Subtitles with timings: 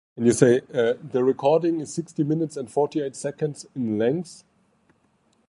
[0.17, 4.43] The recording is sixty minutes and forty-eight seconds in length.